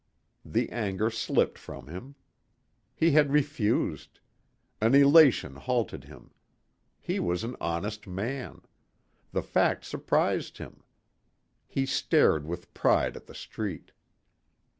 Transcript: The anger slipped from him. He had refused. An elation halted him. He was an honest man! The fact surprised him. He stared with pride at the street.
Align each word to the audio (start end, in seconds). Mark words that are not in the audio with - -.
The 0.43 0.67
anger 0.71 1.11
slipped 1.11 1.59
from 1.59 1.85
him. 1.85 2.15
He 2.95 3.11
had 3.11 3.31
refused. 3.31 4.19
An 4.81 4.95
elation 4.95 5.57
halted 5.57 6.05
him. 6.05 6.31
He 6.99 7.19
was 7.19 7.43
an 7.43 7.55
honest 7.61 8.07
man! 8.07 8.63
The 9.31 9.43
fact 9.43 9.85
surprised 9.85 10.57
him. 10.57 10.81
He 11.67 11.85
stared 11.85 12.47
with 12.47 12.73
pride 12.73 13.15
at 13.15 13.27
the 13.27 13.35
street. 13.35 13.91